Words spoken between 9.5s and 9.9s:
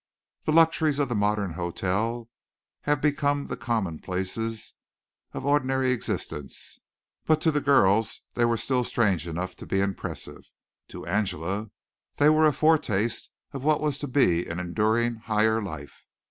to be